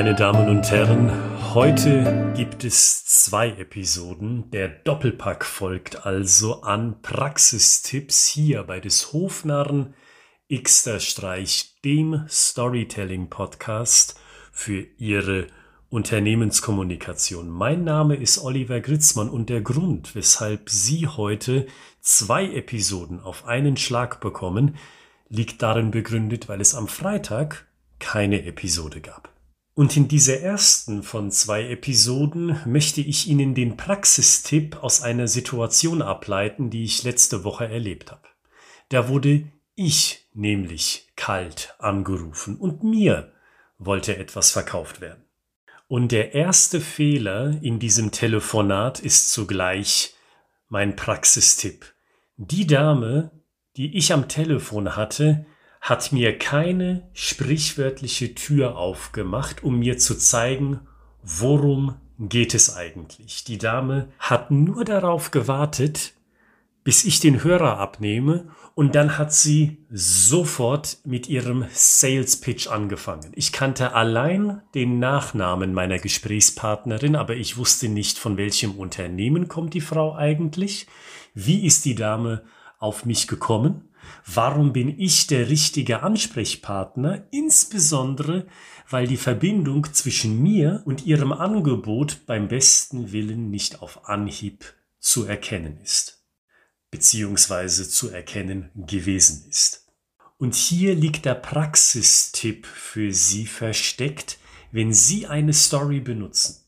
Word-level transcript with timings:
Meine 0.00 0.14
Damen 0.14 0.48
und 0.48 0.70
Herren, 0.70 1.12
heute 1.52 2.32
gibt 2.34 2.64
es 2.64 3.04
zwei 3.04 3.50
Episoden. 3.50 4.50
Der 4.50 4.66
Doppelpack 4.66 5.44
folgt 5.44 6.06
also 6.06 6.62
an 6.62 7.02
Praxistipps 7.02 8.26
hier 8.26 8.62
bei 8.62 8.80
des 8.80 9.12
Hofnarren 9.12 9.92
Xter 10.50 11.00
Streich, 11.00 11.74
dem 11.84 12.24
Storytelling 12.30 13.28
Podcast 13.28 14.18
für 14.52 14.86
Ihre 14.96 15.48
Unternehmenskommunikation. 15.90 17.50
Mein 17.50 17.84
Name 17.84 18.16
ist 18.16 18.42
Oliver 18.42 18.80
Gritzmann 18.80 19.28
und 19.28 19.50
der 19.50 19.60
Grund, 19.60 20.14
weshalb 20.14 20.70
Sie 20.70 21.08
heute 21.08 21.66
zwei 22.00 22.46
Episoden 22.46 23.20
auf 23.20 23.44
einen 23.44 23.76
Schlag 23.76 24.22
bekommen, 24.22 24.76
liegt 25.28 25.60
darin 25.60 25.90
begründet, 25.90 26.48
weil 26.48 26.62
es 26.62 26.74
am 26.74 26.88
Freitag 26.88 27.66
keine 27.98 28.46
Episode 28.46 29.02
gab. 29.02 29.29
Und 29.80 29.96
in 29.96 30.08
dieser 30.08 30.40
ersten 30.40 31.02
von 31.02 31.30
zwei 31.30 31.70
Episoden 31.70 32.60
möchte 32.66 33.00
ich 33.00 33.28
Ihnen 33.28 33.54
den 33.54 33.78
Praxistipp 33.78 34.76
aus 34.82 35.00
einer 35.00 35.26
Situation 35.26 36.02
ableiten, 36.02 36.68
die 36.68 36.84
ich 36.84 37.02
letzte 37.02 37.44
Woche 37.44 37.66
erlebt 37.66 38.10
habe. 38.10 38.28
Da 38.90 39.08
wurde 39.08 39.44
ich 39.76 40.28
nämlich 40.34 41.08
kalt 41.16 41.76
angerufen 41.78 42.58
und 42.58 42.84
mir 42.84 43.32
wollte 43.78 44.18
etwas 44.18 44.50
verkauft 44.50 45.00
werden. 45.00 45.24
Und 45.88 46.12
der 46.12 46.34
erste 46.34 46.82
Fehler 46.82 47.58
in 47.62 47.78
diesem 47.78 48.10
Telefonat 48.10 49.00
ist 49.00 49.32
zugleich 49.32 50.14
mein 50.68 50.94
Praxistipp. 50.94 51.86
Die 52.36 52.66
Dame, 52.66 53.30
die 53.78 53.96
ich 53.96 54.12
am 54.12 54.28
Telefon 54.28 54.94
hatte, 54.94 55.46
hat 55.80 56.12
mir 56.12 56.38
keine 56.38 57.08
sprichwörtliche 57.14 58.34
Tür 58.34 58.76
aufgemacht, 58.76 59.64
um 59.64 59.78
mir 59.78 59.98
zu 59.98 60.16
zeigen, 60.16 60.80
worum 61.22 61.96
geht 62.18 62.54
es 62.54 62.76
eigentlich. 62.76 63.44
Die 63.44 63.58
Dame 63.58 64.08
hat 64.18 64.50
nur 64.50 64.84
darauf 64.84 65.30
gewartet, 65.30 66.12
bis 66.84 67.04
ich 67.04 67.20
den 67.20 67.42
Hörer 67.44 67.78
abnehme 67.78 68.48
und 68.74 68.94
dann 68.94 69.18
hat 69.18 69.32
sie 69.32 69.78
sofort 69.90 70.98
mit 71.04 71.28
ihrem 71.28 71.66
Sales 71.72 72.40
Pitch 72.40 72.68
angefangen. 72.68 73.32
Ich 73.34 73.52
kannte 73.52 73.94
allein 73.94 74.62
den 74.74 74.98
Nachnamen 74.98 75.74
meiner 75.74 75.98
Gesprächspartnerin, 75.98 77.16
aber 77.16 77.36
ich 77.36 77.56
wusste 77.56 77.88
nicht, 77.88 78.18
von 78.18 78.36
welchem 78.36 78.72
Unternehmen 78.72 79.48
kommt 79.48 79.74
die 79.74 79.80
Frau 79.80 80.14
eigentlich. 80.14 80.86
Wie 81.34 81.66
ist 81.66 81.84
die 81.84 81.94
Dame 81.94 82.42
auf 82.78 83.04
mich 83.04 83.28
gekommen? 83.28 83.89
Warum 84.26 84.72
bin 84.72 84.98
ich 84.98 85.26
der 85.26 85.48
richtige 85.48 86.02
Ansprechpartner? 86.02 87.26
Insbesondere, 87.30 88.46
weil 88.88 89.06
die 89.06 89.16
Verbindung 89.16 89.92
zwischen 89.92 90.42
mir 90.42 90.82
und 90.84 91.06
ihrem 91.06 91.32
Angebot 91.32 92.26
beim 92.26 92.48
besten 92.48 93.12
Willen 93.12 93.50
nicht 93.50 93.82
auf 93.82 94.08
Anhieb 94.08 94.74
zu 94.98 95.24
erkennen 95.24 95.78
ist, 95.82 96.24
beziehungsweise 96.90 97.88
zu 97.88 98.10
erkennen 98.10 98.70
gewesen 98.74 99.48
ist. 99.48 99.86
Und 100.38 100.54
hier 100.54 100.94
liegt 100.94 101.24
der 101.24 101.34
Praxistipp 101.34 102.66
für 102.66 103.12
Sie 103.12 103.46
versteckt, 103.46 104.38
wenn 104.72 104.94
Sie 104.94 105.26
eine 105.26 105.52
Story 105.52 106.00
benutzen. 106.00 106.64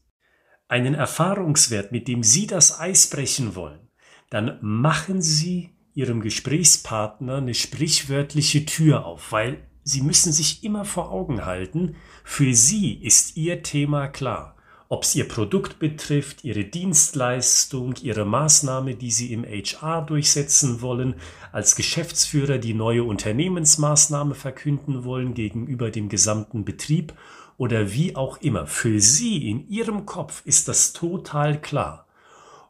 Einen 0.69 0.95
Erfahrungswert, 0.95 1.93
mit 1.93 2.09
dem 2.09 2.23
Sie 2.23 2.47
das 2.47 2.79
Eis 2.79 3.09
brechen 3.09 3.55
wollen, 3.55 3.89
dann 4.31 4.59
machen 4.61 5.23
Sie 5.23 5.71
ihrem 5.95 6.21
Gesprächspartner 6.21 7.37
eine 7.37 7.55
sprichwörtliche 7.55 8.65
Tür 8.65 9.07
auf, 9.07 9.33
weil 9.33 9.59
sie 9.85 10.03
müssen 10.03 10.33
sich 10.33 10.65
immer 10.65 10.85
vor 10.85 11.11
Augen 11.11 11.45
halten, 11.45 11.97
für 12.25 12.55
sie 12.55 12.95
ist 12.95 13.37
ihr 13.37 13.63
Thema 13.63 14.09
klar. 14.09 14.57
Ob 14.89 15.05
es 15.05 15.15
ihr 15.15 15.27
Produkt 15.27 15.79
betrifft, 15.79 16.45
ihre 16.45 16.65
Dienstleistung, 16.65 17.95
ihre 18.03 18.27
Maßnahme, 18.27 18.95
die 18.95 19.11
sie 19.11 19.33
im 19.33 19.43
HR 19.43 20.03
durchsetzen 20.03 20.83
wollen, 20.83 21.15
als 21.51 21.77
Geschäftsführer 21.77 22.59
die 22.59 22.75
neue 22.75 23.03
Unternehmensmaßnahme 23.05 24.35
verkünden 24.35 25.05
wollen 25.05 25.33
gegenüber 25.33 25.91
dem 25.91 26.11
gesamten 26.11 26.67
Betrieb 26.67 27.15
oder 27.57 27.93
wie 27.93 28.17
auch 28.17 28.43
immer. 28.43 28.67
Für 28.67 29.01
sie 29.01 29.49
in 29.49 29.67
ihrem 29.71 30.05
Kopf 30.05 30.43
ist 30.45 30.69
das 30.69 30.93
total 30.93 31.59
klar. 31.59 32.07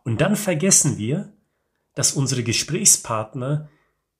Und 0.05 0.21
dann 0.21 0.37
vergessen 0.37 0.99
wir, 0.99 1.33
dass 1.95 2.13
unsere 2.13 2.43
Gesprächspartner 2.43 3.69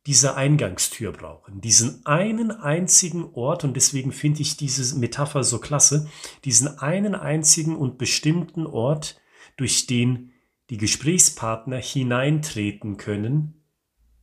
diese 0.07 0.35
Eingangstür 0.35 1.13
brauchen, 1.13 1.61
diesen 1.61 2.05
einen 2.07 2.51
einzigen 2.51 3.31
Ort, 3.35 3.63
und 3.63 3.75
deswegen 3.75 4.11
finde 4.11 4.43
ich 4.43 4.57
diese 4.57 4.99
Metapher 4.99 5.45
so 5.45 5.59
klasse, 5.59 6.09
diesen 6.45 6.79
einen 6.79 7.15
einzigen 7.15 7.77
und 7.77 7.99
bestimmten 7.99 8.67
Ort, 8.67 9.21
durch 9.57 9.87
den 9.87 10.33
die 10.71 10.77
Gesprächspartner 10.77 11.77
hineintreten 11.77 12.97
können 12.97 13.63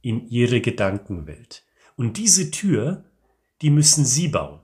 in 0.01 0.27
ihre 0.27 0.61
Gedankenwelt. 0.61 1.63
Und 1.95 2.17
diese 2.17 2.51
Tür, 2.51 3.05
die 3.61 3.69
müssen 3.69 4.03
Sie 4.03 4.29
bauen. 4.29 4.59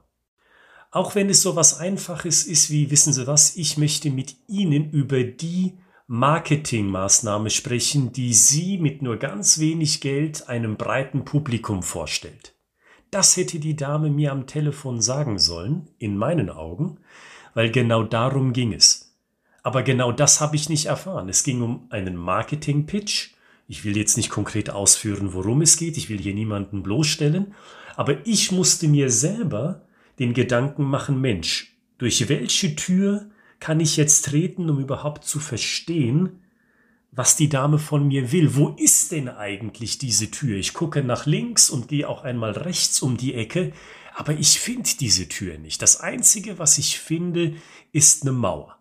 Auch 0.91 1.16
wenn 1.16 1.29
es 1.29 1.41
so 1.41 1.56
was 1.56 1.79
Einfaches 1.79 2.45
ist 2.45 2.72
wie, 2.72 2.90
wissen 2.90 3.13
Sie 3.13 3.28
was, 3.28 3.56
ich 3.57 3.78
möchte 3.78 4.09
mit 4.09 4.35
Ihnen 4.47 4.90
über 4.91 5.24
die 5.24 5.78
Marketingmaßnahme 6.07 7.49
sprechen, 7.49 8.13
die 8.13 8.33
sie 8.35 8.77
mit 8.77 9.01
nur 9.01 9.17
ganz 9.17 9.57
wenig 9.57 10.01
Geld 10.01 10.47
einem 10.47 10.77
breiten 10.77 11.25
Publikum 11.25 11.81
vorstellt. 11.81 12.53
Das 13.09 13.38
hätte 13.38 13.59
die 13.59 13.75
Dame 13.75 14.11
mir 14.11 14.31
am 14.31 14.45
Telefon 14.45 15.01
sagen 15.01 15.39
sollen, 15.39 15.88
in 15.97 16.15
meinen 16.15 16.51
Augen, 16.51 16.99
weil 17.55 17.71
genau 17.71 18.03
darum 18.03 18.53
ging 18.53 18.73
es. 18.73 19.15
Aber 19.63 19.81
genau 19.81 20.11
das 20.11 20.41
habe 20.41 20.55
ich 20.55 20.69
nicht 20.69 20.85
erfahren. 20.85 21.27
Es 21.27 21.44
ging 21.44 21.63
um 21.63 21.88
einen 21.89 22.15
Marketing-Pitch. 22.15 23.31
Ich 23.67 23.83
will 23.83 23.97
jetzt 23.97 24.15
nicht 24.15 24.29
konkret 24.29 24.69
ausführen, 24.69 25.33
worum 25.33 25.63
es 25.63 25.75
geht. 25.75 25.97
Ich 25.97 26.07
will 26.09 26.19
hier 26.19 26.35
niemanden 26.35 26.83
bloßstellen. 26.83 27.55
Aber 27.95 28.27
ich 28.27 28.51
musste 28.51 28.88
mir 28.88 29.09
selber 29.09 29.81
den 30.19 30.35
Gedanken 30.35 30.83
machen, 30.83 31.19
Mensch, 31.19 31.75
durch 31.97 32.29
welche 32.29 32.75
Tür 32.75 33.31
kann 33.59 33.79
ich 33.79 33.97
jetzt 33.97 34.25
treten, 34.25 34.69
um 34.69 34.79
überhaupt 34.79 35.25
zu 35.25 35.39
verstehen, 35.39 36.41
was 37.11 37.38
die 37.38 37.49
Dame 37.49 37.79
von 37.79 38.07
mir 38.07 38.31
will. 38.31 38.55
Wo 38.55 38.69
ist 38.77 39.11
denn 39.11 39.29
eigentlich 39.29 39.97
diese 39.97 40.31
Tür? 40.31 40.57
Ich 40.57 40.73
gucke 40.73 41.03
nach 41.03 41.25
links 41.25 41.69
und 41.69 41.88
gehe 41.88 42.07
auch 42.07 42.23
einmal 42.23 42.51
rechts 42.51 43.01
um 43.01 43.17
die 43.17 43.33
Ecke, 43.33 43.71
aber 44.15 44.33
ich 44.33 44.59
finde 44.59 44.89
diese 44.99 45.27
Tür 45.27 45.57
nicht. 45.57 45.81
Das 45.81 45.99
Einzige, 45.99 46.59
was 46.59 46.77
ich 46.77 46.99
finde, 46.99 47.55
ist 47.91 48.23
eine 48.23 48.33
Mauer. 48.33 48.77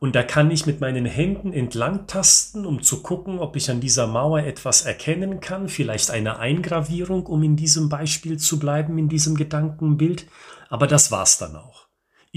Und 0.00 0.14
da 0.14 0.22
kann 0.22 0.50
ich 0.50 0.64
mit 0.64 0.80
meinen 0.80 1.06
Händen 1.06 1.52
entlang 1.52 2.06
tasten, 2.06 2.64
um 2.64 2.82
zu 2.82 3.02
gucken, 3.02 3.40
ob 3.40 3.56
ich 3.56 3.68
an 3.68 3.80
dieser 3.80 4.06
Mauer 4.06 4.40
etwas 4.40 4.82
erkennen 4.82 5.40
kann, 5.40 5.68
vielleicht 5.68 6.10
eine 6.10 6.38
Eingravierung, 6.38 7.26
um 7.26 7.42
in 7.42 7.56
diesem 7.56 7.88
Beispiel 7.88 8.38
zu 8.38 8.60
bleiben, 8.60 8.96
in 8.96 9.08
diesem 9.08 9.34
Gedankenbild. 9.34 10.26
Aber 10.68 10.86
das 10.86 11.10
war's 11.10 11.38
dann 11.38 11.56
auch. 11.56 11.87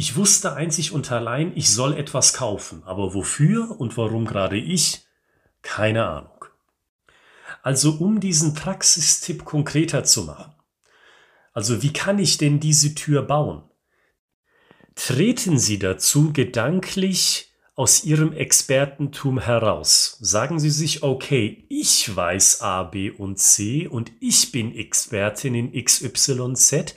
Ich 0.02 0.16
wusste 0.16 0.54
einzig 0.54 0.94
und 0.94 1.12
allein, 1.12 1.52
ich 1.56 1.70
soll 1.70 1.96
etwas 1.96 2.34
kaufen, 2.34 2.82
aber 2.86 3.14
wofür 3.14 3.80
und 3.80 3.98
warum 3.98 4.26
gerade 4.26 4.58
ich? 4.58 5.06
Keine 5.62 6.08
Ahnung. 6.08 6.46
Also 7.62 7.92
um 8.00 8.20
diesen 8.20 8.56
Praxistipp 8.56 9.46
konkreter 9.46 10.04
zu 10.04 10.24
machen. 10.24 10.56
Also 11.54 11.84
wie 11.84 11.94
kann 11.94 12.18
ich 12.18 12.40
denn 12.40 12.60
diese 12.60 12.96
Tür 12.96 13.22
bauen? 13.22 13.62
Treten 14.96 15.60
Sie 15.60 15.78
dazu 15.78 16.34
gedanklich 16.34 17.52
aus 17.76 18.04
Ihrem 18.04 18.34
Expertentum 18.34 19.40
heraus. 19.40 20.18
Sagen 20.20 20.60
Sie 20.60 20.72
sich, 20.72 21.04
okay, 21.04 21.68
ich 21.70 22.16
weiß 22.16 22.62
A, 22.62 22.82
B 22.86 23.12
und 23.12 23.38
C 23.38 23.86
und 23.86 24.12
ich 24.20 24.52
bin 24.52 24.76
Expertin 24.76 25.54
in 25.54 25.86
XYZ, 25.86 26.96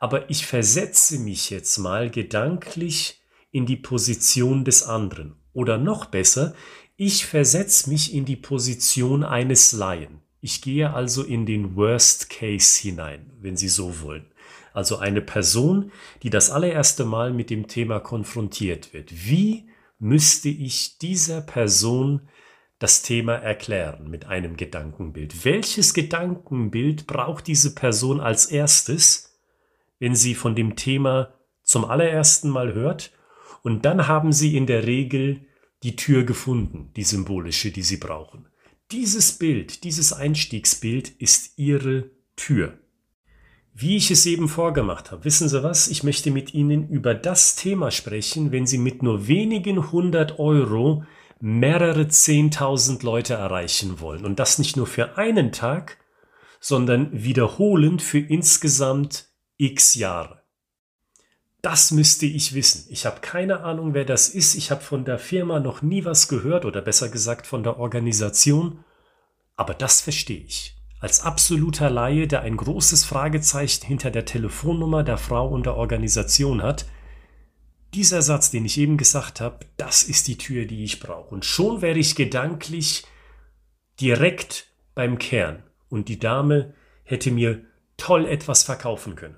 aber 0.00 0.30
ich 0.30 0.46
versetze 0.46 1.18
mich 1.18 1.50
jetzt 1.50 1.78
mal 1.78 2.10
gedanklich 2.10 3.20
in 3.50 3.66
die 3.66 3.76
Position 3.76 4.64
des 4.64 4.82
anderen. 4.82 5.36
Oder 5.52 5.78
noch 5.78 6.06
besser, 6.06 6.54
ich 6.96 7.26
versetze 7.26 7.90
mich 7.90 8.14
in 8.14 8.24
die 8.24 8.36
Position 8.36 9.24
eines 9.24 9.72
Laien. 9.72 10.20
Ich 10.40 10.62
gehe 10.62 10.92
also 10.92 11.22
in 11.22 11.46
den 11.46 11.76
Worst 11.76 12.30
Case 12.30 12.80
hinein, 12.80 13.32
wenn 13.40 13.56
Sie 13.56 13.68
so 13.68 14.00
wollen. 14.00 14.26
Also 14.72 14.98
eine 14.98 15.22
Person, 15.22 15.90
die 16.22 16.30
das 16.30 16.50
allererste 16.50 17.04
Mal 17.04 17.32
mit 17.32 17.48
dem 17.50 17.66
Thema 17.66 17.98
konfrontiert 17.98 18.92
wird. 18.92 19.10
Wie 19.28 19.68
müsste 19.98 20.50
ich 20.50 20.98
dieser 20.98 21.40
Person 21.40 22.28
das 22.78 23.00
Thema 23.02 23.34
erklären 23.34 24.10
mit 24.10 24.26
einem 24.26 24.56
Gedankenbild? 24.56 25.44
Welches 25.44 25.94
Gedankenbild 25.94 27.06
braucht 27.06 27.46
diese 27.46 27.74
Person 27.74 28.20
als 28.20 28.46
erstes, 28.46 29.35
wenn 29.98 30.14
sie 30.14 30.34
von 30.34 30.54
dem 30.54 30.76
Thema 30.76 31.34
zum 31.62 31.84
allerersten 31.84 32.48
Mal 32.48 32.74
hört 32.74 33.12
und 33.62 33.84
dann 33.84 34.06
haben 34.08 34.32
sie 34.32 34.56
in 34.56 34.66
der 34.66 34.86
Regel 34.86 35.46
die 35.82 35.96
Tür 35.96 36.24
gefunden, 36.24 36.90
die 36.96 37.04
symbolische, 37.04 37.70
die 37.70 37.82
sie 37.82 37.96
brauchen. 37.96 38.48
Dieses 38.92 39.32
Bild, 39.32 39.84
dieses 39.84 40.12
Einstiegsbild 40.12 41.08
ist 41.08 41.58
ihre 41.58 42.10
Tür. 42.36 42.78
Wie 43.78 43.96
ich 43.96 44.10
es 44.10 44.24
eben 44.24 44.48
vorgemacht 44.48 45.10
habe, 45.10 45.24
wissen 45.24 45.50
Sie 45.50 45.62
was? 45.62 45.88
Ich 45.88 46.02
möchte 46.02 46.30
mit 46.30 46.54
Ihnen 46.54 46.88
über 46.88 47.14
das 47.14 47.56
Thema 47.56 47.90
sprechen, 47.90 48.50
wenn 48.50 48.66
Sie 48.66 48.78
mit 48.78 49.02
nur 49.02 49.28
wenigen 49.28 49.92
hundert 49.92 50.38
Euro 50.38 51.04
mehrere 51.40 52.08
zehntausend 52.08 53.02
Leute 53.02 53.34
erreichen 53.34 54.00
wollen. 54.00 54.24
Und 54.24 54.38
das 54.38 54.58
nicht 54.58 54.78
nur 54.78 54.86
für 54.86 55.18
einen 55.18 55.52
Tag, 55.52 55.98
sondern 56.58 57.10
wiederholend 57.12 58.00
für 58.00 58.18
insgesamt 58.18 59.28
x 59.58 59.94
Jahre. 59.94 60.42
Das 61.62 61.90
müsste 61.90 62.26
ich 62.26 62.54
wissen. 62.54 62.86
Ich 62.90 63.06
habe 63.06 63.20
keine 63.20 63.60
Ahnung, 63.60 63.94
wer 63.94 64.04
das 64.04 64.28
ist. 64.28 64.54
Ich 64.54 64.70
habe 64.70 64.82
von 64.82 65.04
der 65.04 65.18
Firma 65.18 65.58
noch 65.58 65.82
nie 65.82 66.04
was 66.04 66.28
gehört 66.28 66.64
oder 66.64 66.80
besser 66.80 67.08
gesagt 67.08 67.46
von 67.46 67.62
der 67.62 67.78
Organisation. 67.78 68.84
Aber 69.56 69.74
das 69.74 70.00
verstehe 70.00 70.44
ich 70.44 70.76
als 71.00 71.20
absoluter 71.22 71.90
Laie, 71.90 72.26
der 72.26 72.42
ein 72.42 72.56
großes 72.56 73.04
Fragezeichen 73.04 73.86
hinter 73.86 74.10
der 74.10 74.24
Telefonnummer 74.24 75.02
der 75.02 75.18
Frau 75.18 75.48
und 75.48 75.66
der 75.66 75.76
Organisation 75.76 76.62
hat, 76.62 76.86
dieser 77.94 78.22
Satz, 78.22 78.50
den 78.50 78.64
ich 78.64 78.78
eben 78.78 78.96
gesagt 78.96 79.40
habe, 79.40 79.66
das 79.76 80.02
ist 80.02 80.26
die 80.28 80.38
Tür, 80.38 80.64
die 80.64 80.84
ich 80.84 81.00
brauche. 81.00 81.34
Und 81.34 81.44
schon 81.44 81.80
wäre 81.82 81.98
ich 81.98 82.16
gedanklich 82.16 83.04
direkt 84.00 84.66
beim 84.94 85.18
Kern. 85.18 85.62
Und 85.88 86.08
die 86.08 86.18
Dame 86.18 86.74
hätte 87.04 87.30
mir 87.30 87.64
toll 87.96 88.26
etwas 88.26 88.64
verkaufen 88.64 89.14
können. 89.14 89.36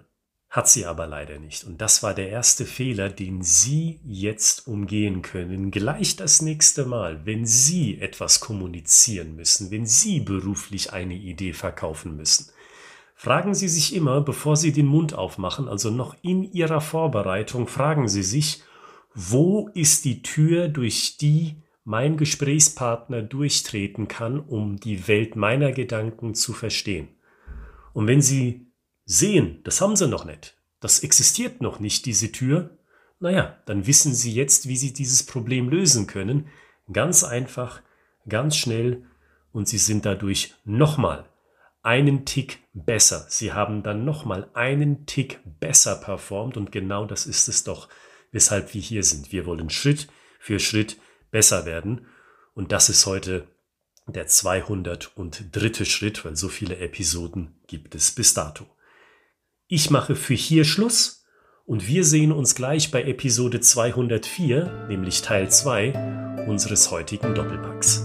Hat 0.50 0.66
sie 0.66 0.86
aber 0.86 1.06
leider 1.06 1.38
nicht. 1.38 1.64
Und 1.64 1.82
das 1.82 2.02
war 2.02 2.14
der 2.14 2.30
erste 2.30 2.64
Fehler, 2.64 3.10
den 3.10 3.42
Sie 3.42 4.00
jetzt 4.02 4.66
umgehen 4.66 5.20
können. 5.20 5.70
Gleich 5.70 6.16
das 6.16 6.40
nächste 6.40 6.86
Mal, 6.86 7.26
wenn 7.26 7.44
Sie 7.44 8.00
etwas 8.00 8.40
kommunizieren 8.40 9.36
müssen, 9.36 9.70
wenn 9.70 9.84
Sie 9.84 10.20
beruflich 10.20 10.92
eine 10.94 11.14
Idee 11.14 11.52
verkaufen 11.52 12.16
müssen. 12.16 12.50
Fragen 13.14 13.52
Sie 13.52 13.68
sich 13.68 13.94
immer, 13.94 14.22
bevor 14.22 14.56
Sie 14.56 14.72
den 14.72 14.86
Mund 14.86 15.12
aufmachen, 15.12 15.68
also 15.68 15.90
noch 15.90 16.16
in 16.22 16.44
Ihrer 16.44 16.80
Vorbereitung, 16.80 17.66
fragen 17.66 18.08
Sie 18.08 18.22
sich, 18.22 18.62
wo 19.14 19.68
ist 19.74 20.06
die 20.06 20.22
Tür, 20.22 20.68
durch 20.68 21.18
die 21.18 21.56
mein 21.84 22.16
Gesprächspartner 22.16 23.22
durchtreten 23.22 24.08
kann, 24.08 24.40
um 24.40 24.76
die 24.78 25.08
Welt 25.08 25.36
meiner 25.36 25.72
Gedanken 25.72 26.34
zu 26.34 26.52
verstehen. 26.52 27.08
Und 27.92 28.06
wenn 28.06 28.22
Sie 28.22 28.67
sehen, 29.08 29.60
das 29.64 29.80
haben 29.80 29.96
sie 29.96 30.06
noch 30.06 30.24
nicht. 30.24 30.56
Das 30.80 31.00
existiert 31.00 31.60
noch 31.60 31.80
nicht, 31.80 32.06
diese 32.06 32.30
Tür. 32.30 32.78
Naja, 33.18 33.58
dann 33.66 33.86
wissen 33.86 34.14
sie 34.14 34.32
jetzt, 34.32 34.68
wie 34.68 34.76
sie 34.76 34.92
dieses 34.92 35.24
Problem 35.24 35.68
lösen 35.68 36.06
können. 36.06 36.48
Ganz 36.92 37.24
einfach, 37.24 37.82
ganz 38.28 38.56
schnell 38.56 39.04
und 39.50 39.66
sie 39.66 39.78
sind 39.78 40.04
dadurch 40.04 40.54
nochmal 40.64 41.28
einen 41.82 42.26
Tick 42.26 42.60
besser. 42.74 43.26
Sie 43.28 43.52
haben 43.52 43.82
dann 43.82 44.04
nochmal 44.04 44.50
einen 44.52 45.06
Tick 45.06 45.40
besser 45.58 45.96
performt 45.96 46.56
und 46.56 46.70
genau 46.70 47.06
das 47.06 47.26
ist 47.26 47.48
es 47.48 47.64
doch, 47.64 47.88
weshalb 48.30 48.74
wir 48.74 48.80
hier 48.80 49.02
sind. 49.02 49.32
Wir 49.32 49.46
wollen 49.46 49.70
Schritt 49.70 50.08
für 50.38 50.60
Schritt 50.60 50.98
besser 51.30 51.64
werden 51.64 52.06
und 52.54 52.72
das 52.72 52.90
ist 52.90 53.06
heute 53.06 53.48
der 54.06 54.26
203. 54.26 55.84
Schritt, 55.84 56.24
weil 56.24 56.36
so 56.36 56.48
viele 56.48 56.76
Episoden 56.78 57.58
gibt 57.66 57.94
es 57.94 58.12
bis 58.12 58.34
dato. 58.34 58.66
Ich 59.70 59.90
mache 59.90 60.14
für 60.14 60.32
hier 60.32 60.64
Schluss 60.64 61.26
und 61.66 61.86
wir 61.86 62.02
sehen 62.02 62.32
uns 62.32 62.54
gleich 62.54 62.90
bei 62.90 63.02
Episode 63.02 63.60
204, 63.60 64.86
nämlich 64.88 65.20
Teil 65.20 65.50
2 65.50 66.46
unseres 66.48 66.90
heutigen 66.90 67.34
Doppelpacks. 67.34 68.02